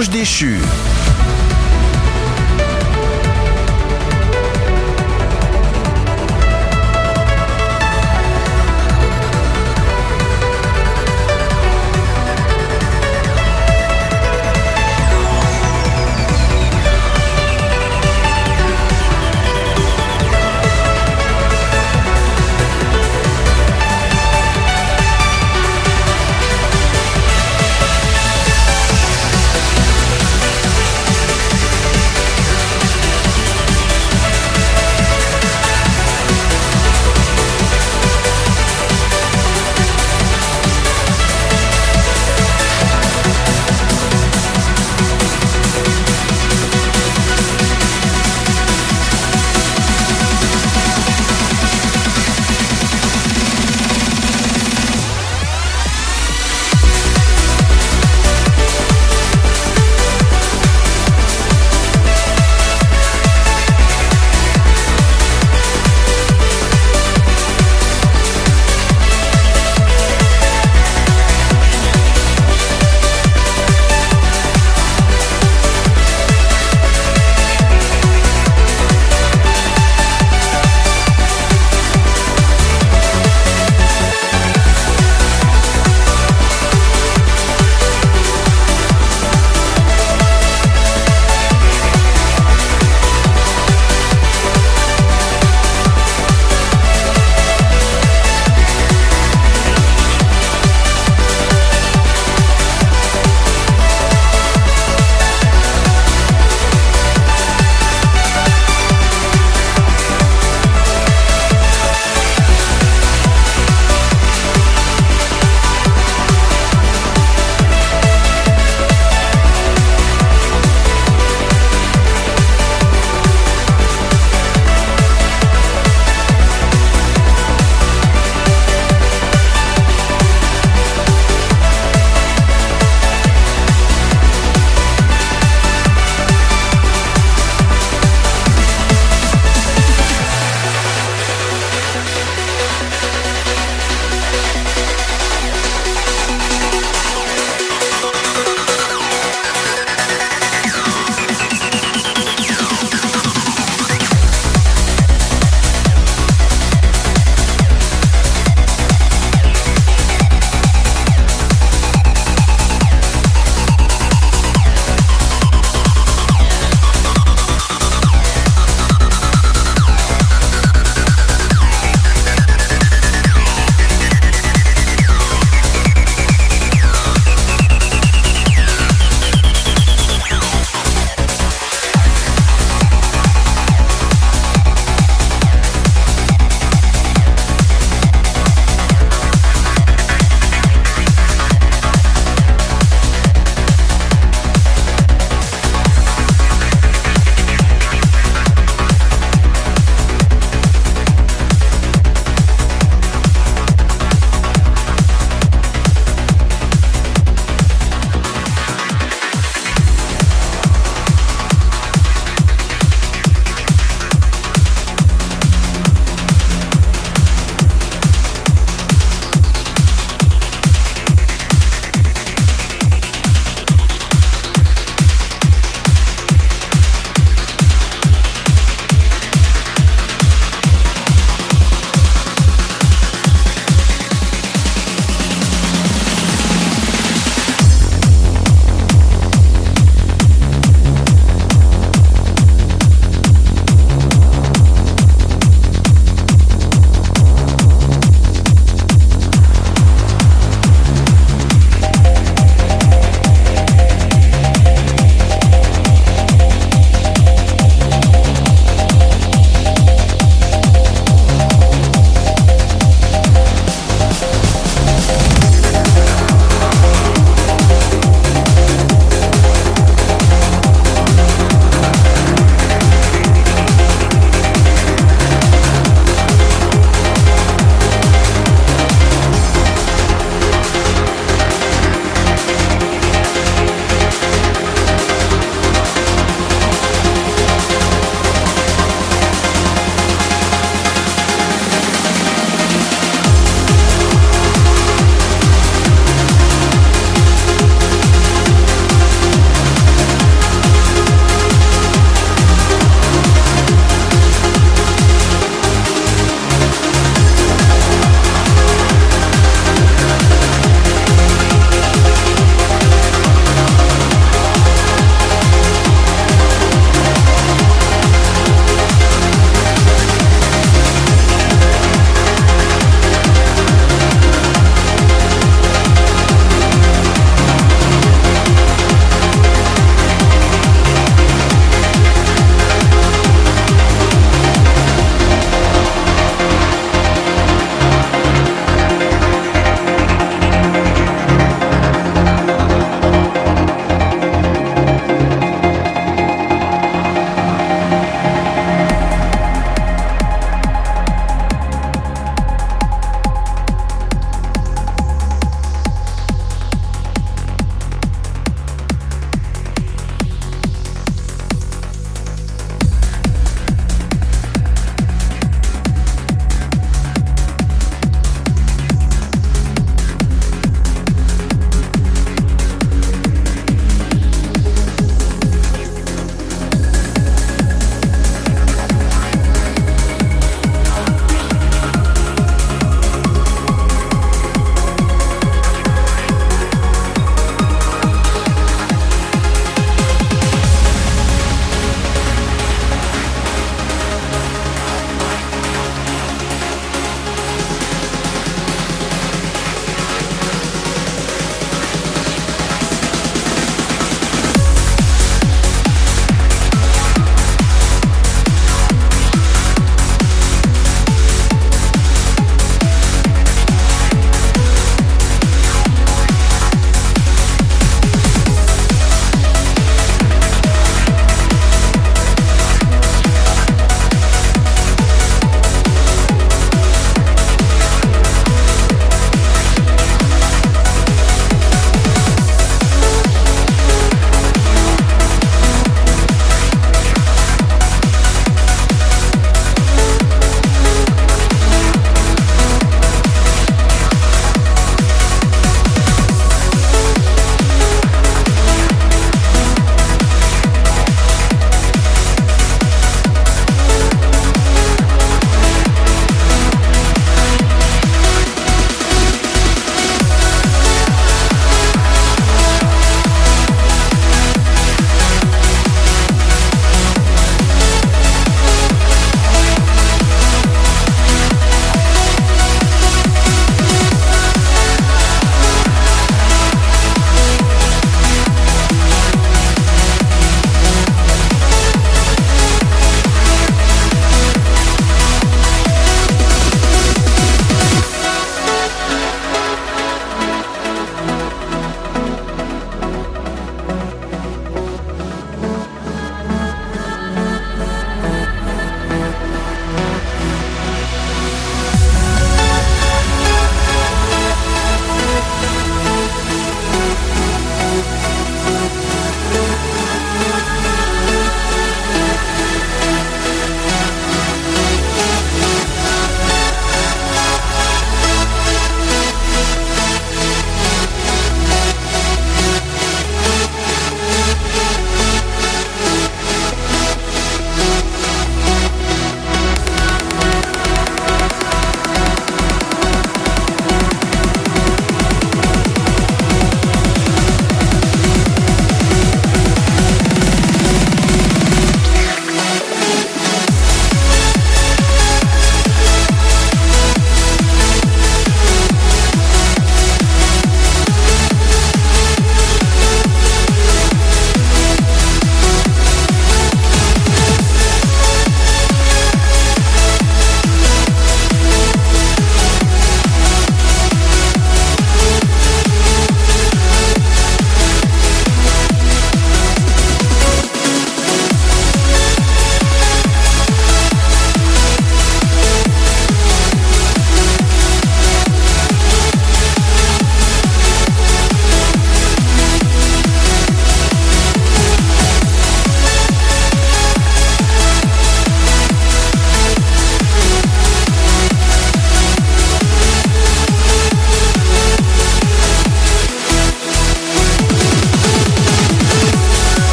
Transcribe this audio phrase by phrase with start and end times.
[0.00, 0.58] L'ange déchu.